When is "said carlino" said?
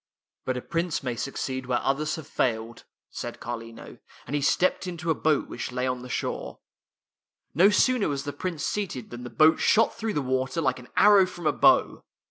3.11-3.99